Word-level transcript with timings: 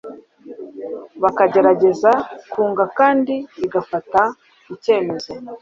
bakagerageza 1.23 2.11
kunga 2.51 2.83
kandi 2.97 3.35
igafata 3.65 4.21
icyemezo 4.73 5.31